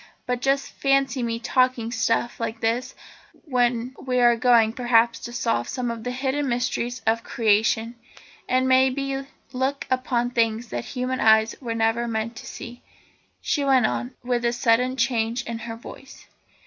But 0.25 0.41
just 0.41 0.71
fancy 0.71 1.21
me 1.21 1.37
talking 1.39 1.91
stuff 1.91 2.39
like 2.39 2.59
this 2.59 2.95
when 3.45 3.93
we 4.03 4.17
are 4.19 4.35
going, 4.35 4.73
perhaps, 4.73 5.19
to 5.19 5.31
solve 5.31 5.67
some 5.69 5.91
of 5.91 6.03
the 6.03 6.09
hidden 6.09 6.49
mysteries 6.49 7.03
of 7.05 7.23
Creation, 7.23 7.93
and, 8.49 8.67
may 8.67 8.89
be, 8.89 9.23
look 9.53 9.85
upon 9.91 10.31
things 10.31 10.69
that 10.69 10.85
human 10.85 11.19
eyes 11.19 11.53
were 11.61 11.75
never 11.75 12.07
meant 12.07 12.35
to 12.37 12.47
see," 12.47 12.81
she 13.41 13.63
went 13.63 13.85
on, 13.85 14.15
with 14.23 14.43
a 14.43 14.53
sudden 14.53 14.97
change 14.97 15.43
in 15.43 15.59
her 15.59 15.75
voice. 15.75 16.25